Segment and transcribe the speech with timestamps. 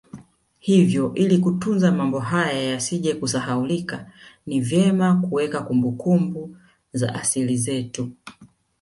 [0.59, 4.11] Hivyo ili kutunza mambo haya yasije kusahaulika
[4.45, 6.57] ni vyema kuweka kumbukumbu
[6.93, 8.11] ya asili zetu